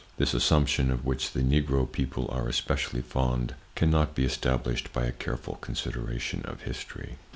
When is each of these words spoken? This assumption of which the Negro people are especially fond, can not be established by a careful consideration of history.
This 0.17 0.33
assumption 0.33 0.89
of 0.89 1.05
which 1.05 1.29
the 1.31 1.41
Negro 1.43 1.85
people 1.85 2.27
are 2.31 2.47
especially 2.47 3.03
fond, 3.03 3.53
can 3.75 3.91
not 3.91 4.15
be 4.15 4.25
established 4.25 4.91
by 4.93 5.05
a 5.05 5.11
careful 5.11 5.57
consideration 5.61 6.41
of 6.43 6.61
history. 6.63 7.17